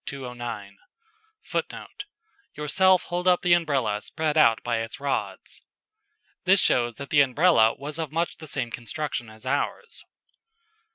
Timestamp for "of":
7.99-8.11